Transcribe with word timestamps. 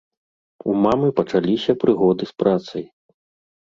У 0.71 0.77
мамы 0.85 1.07
пачаліся 1.21 1.71
прыгоды 1.85 2.23
з 2.31 2.41
працай. 2.45 2.83